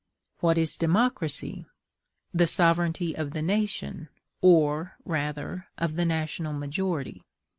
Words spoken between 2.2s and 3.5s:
The sovereignty of the